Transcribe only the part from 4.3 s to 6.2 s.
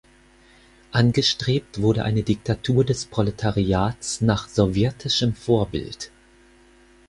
sowjetischem Vorbild.